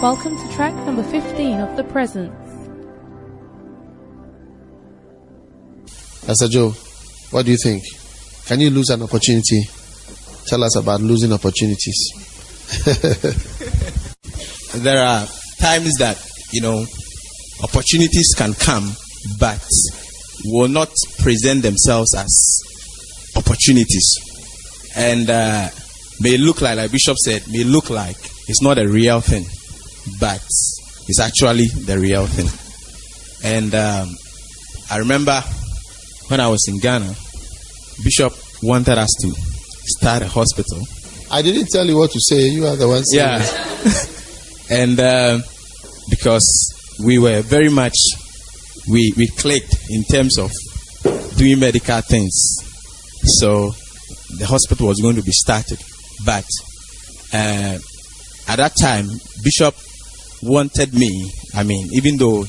[0.00, 2.32] Welcome to track number 15 of The Presence.
[6.24, 6.70] Pastor Joe,
[7.32, 7.84] what do you think?
[8.46, 9.62] Can you lose an opportunity?
[10.46, 11.98] Tell us about losing opportunities.
[14.76, 15.26] there are
[15.60, 16.16] times that,
[16.50, 16.82] you know,
[17.62, 18.90] opportunities can come,
[19.38, 19.62] but
[20.46, 20.88] will not
[21.18, 22.62] present themselves as
[23.36, 24.14] opportunities.
[24.96, 25.68] And uh,
[26.20, 28.16] may look like, like Bishop said, may look like
[28.48, 29.44] it's not a real thing,
[30.20, 30.42] but
[31.08, 32.48] it's actually the real thing.
[33.42, 34.16] And um,
[34.90, 35.42] I remember
[36.28, 37.14] when I was in Ghana,
[38.04, 38.32] Bishop
[38.62, 39.32] wanted us to
[39.86, 40.80] start a hospital.
[41.30, 42.48] I didn't tell you what to say.
[42.48, 44.04] You are the one saying Yeah.
[44.70, 45.38] and uh,
[46.10, 47.96] because we were very much,
[48.88, 50.50] we, we clicked in terms of
[51.36, 52.32] doing medical things.
[53.38, 53.72] So
[54.38, 55.78] the hospital was going to be started.
[56.24, 56.46] But
[57.32, 57.78] uh,
[58.48, 59.06] at that time,
[59.42, 59.74] Bishop
[60.42, 62.44] wanted me, I mean, even though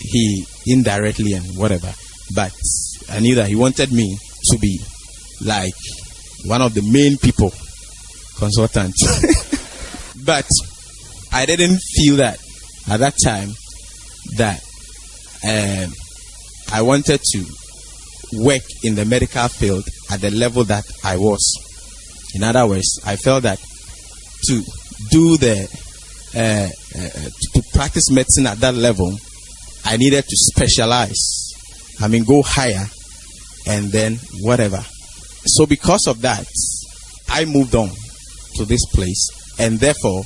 [0.00, 1.92] he indirectly and whatever,
[2.34, 2.52] but
[3.10, 4.16] I knew that he wanted me
[4.50, 4.80] to be
[5.44, 5.74] like
[6.44, 7.52] one of the main people,
[8.38, 9.02] consultants.
[10.24, 10.48] but
[11.32, 12.38] I didn't feel that
[12.90, 13.50] at that time
[14.36, 14.62] that
[15.44, 15.92] um,
[16.72, 17.44] I wanted to
[18.34, 21.58] work in the medical field at the level that I was.
[22.34, 23.58] In other words, I felt that
[24.46, 24.62] to
[25.10, 25.68] do the
[26.34, 29.16] uh, uh, to practice medicine at that level,
[29.84, 31.52] I needed to specialize.
[32.00, 32.86] I mean, go higher,
[33.66, 34.82] and then whatever.
[35.44, 36.46] So because of that,
[37.28, 37.90] I moved on
[38.56, 40.22] to this place, and therefore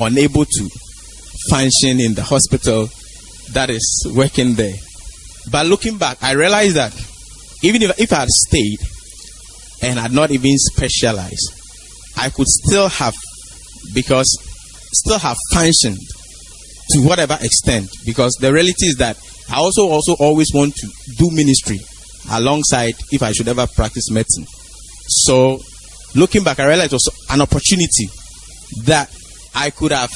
[0.00, 0.68] unable to
[1.50, 2.88] function in the hospital
[3.52, 4.74] that is working there.
[5.50, 6.92] But looking back, I realized that
[7.62, 8.78] even if, if I had stayed
[9.82, 11.52] and had not even specialized,
[12.16, 13.14] I could still have,
[13.94, 14.38] because
[14.94, 15.98] still have functioned
[16.90, 17.88] to whatever extent.
[18.06, 19.18] Because the reality is that
[19.50, 20.88] I also also always want to
[21.18, 21.80] do ministry
[22.30, 24.46] alongside if I should ever practice medicine.
[25.06, 25.60] So
[26.14, 28.08] looking back, I realized it was an opportunity
[28.84, 29.10] that
[29.54, 30.10] I could have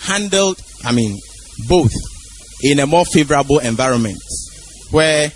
[0.00, 1.18] handled, I mean,
[1.68, 1.92] both
[2.62, 4.18] in a more favorable environment
[4.90, 5.30] where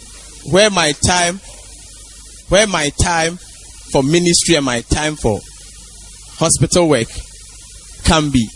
[0.50, 1.41] where my time
[2.48, 3.38] where my time
[3.93, 5.41] for ministry and my time for
[6.38, 7.09] hospital work
[8.04, 8.48] can be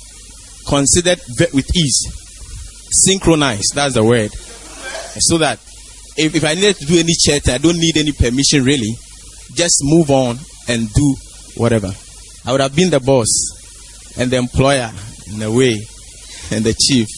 [0.66, 1.20] considered
[1.52, 2.06] with ease.
[2.90, 4.30] Synchronized that's the word.
[5.20, 5.58] So that
[6.16, 8.94] if, if i needed to do any chat i don't need any permission really.
[9.54, 10.38] Just move on
[10.68, 11.16] and do
[11.56, 11.90] whatever.
[12.44, 14.90] I would have been the boss and the employer
[15.32, 15.74] in a way
[16.50, 17.08] and the chief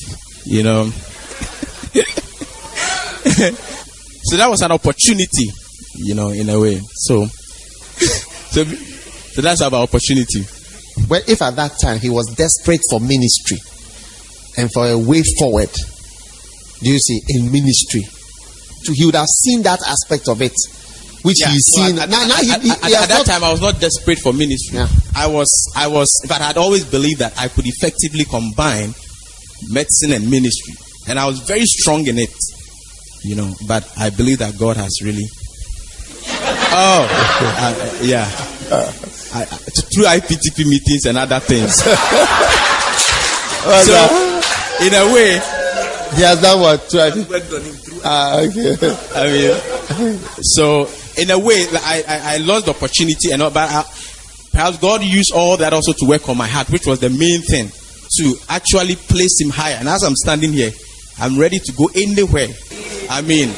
[0.47, 0.91] you know.
[4.23, 5.51] So that was an opportunity,
[5.97, 6.79] you know, in a way.
[6.93, 10.45] So, so, so that's our opportunity.
[11.09, 13.59] Well, if at that time he was desperate for ministry
[14.57, 15.71] and for a way forward,
[16.83, 18.03] do you see, in ministry,
[18.83, 20.53] so he would have seen that aspect of it,
[21.23, 21.99] which Yeah, he's so seen.
[21.99, 23.61] At, now, at- now he, at- he- at- he at that not- time, I was
[23.61, 24.79] not desperate for ministry.
[24.79, 24.89] Yeah.
[25.15, 28.95] I was, I was, but I had always believed that I could effectively combine
[29.69, 30.75] medicine and ministry,
[31.09, 32.33] and I was very strong in it,
[33.25, 33.53] you know.
[33.69, 35.27] But I believe that God has really.
[36.73, 37.07] Oh,
[37.59, 38.31] uh, yeah.
[39.35, 41.75] I, through IPTP meetings and other things.
[43.85, 43.99] so,
[44.87, 45.33] in a way,
[46.17, 46.89] he has done what?
[46.91, 48.77] Try to- Ah, okay.
[49.15, 50.89] I mean, so
[51.19, 53.85] in a way, I, I, I lost the opportunity, and all, but I,
[54.53, 57.43] perhaps God used all that also to work on my heart, which was the main
[57.43, 57.71] thing
[58.19, 59.77] to actually place Him higher.
[59.79, 60.71] And as I'm standing here,
[61.19, 62.49] I'm ready to go anywhere.
[63.11, 63.51] I mean,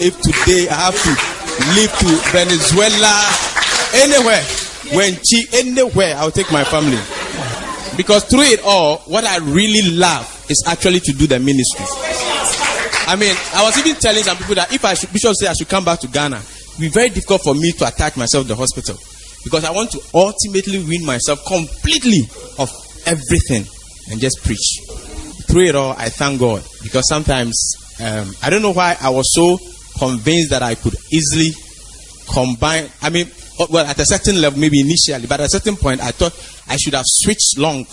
[0.00, 1.12] if today I have to
[1.76, 3.14] leave to Venezuela,
[3.94, 4.42] anywhere,
[4.92, 7.00] Wenchi, anywhere, I'll take my family.
[7.96, 11.86] Because through it all, what I really love is actually to do the ministry.
[13.06, 15.52] I mean, I was even telling some people that if I should, Bishop say I
[15.52, 18.48] should come back to Ghana, it be very difficult for me to attach myself to
[18.48, 18.96] the hospital
[19.44, 22.22] because I want to ultimately win myself completely
[22.58, 22.70] of
[23.06, 23.64] everything
[24.10, 24.80] and just preach.
[25.46, 29.32] Through it all, I thank God because sometimes um, I don't know why I was
[29.34, 29.58] so
[29.98, 31.52] convinced that I could easily
[32.28, 32.88] combine.
[33.02, 33.26] I mean,
[33.70, 36.32] well, at a certain level, maybe initially, but at a certain point, I thought
[36.68, 37.86] I should have switched long,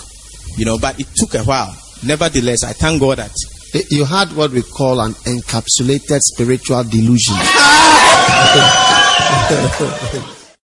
[0.58, 1.76] you know, but it took a while.
[2.04, 3.32] Nevertheless, I thank God that
[3.74, 7.36] eh, You had what we call an encapsulated spiritual delusion.